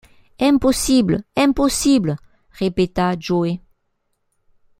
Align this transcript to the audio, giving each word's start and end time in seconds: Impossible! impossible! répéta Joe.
Impossible! 0.39 1.23
impossible! 1.37 2.15
répéta 2.51 3.13
Joe. 3.19 3.59